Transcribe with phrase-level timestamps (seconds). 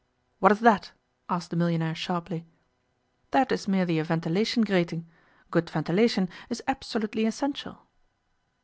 [0.39, 0.93] 'What is that?'
[1.29, 2.47] asked the millionaire sharply.
[3.29, 5.05] 'That is merely a ventilation grating.
[5.51, 7.83] Good ventilation is absolutely essential.